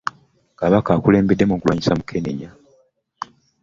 Kabaka 0.59 0.89
akulembeddemu 0.97 1.53
okulwanyisa 1.55 1.97
Mukenenya 1.97 2.49